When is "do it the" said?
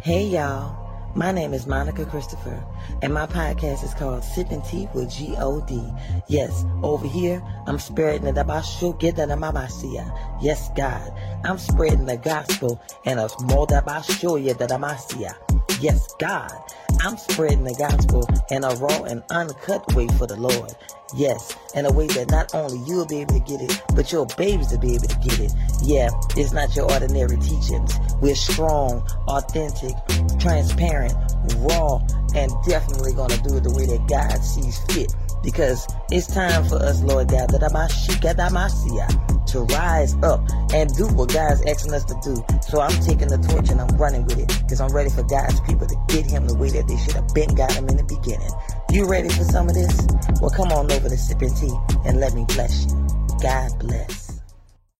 33.42-33.72